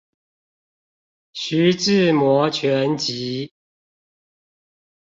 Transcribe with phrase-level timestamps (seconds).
[1.31, 3.53] 徐志摩全集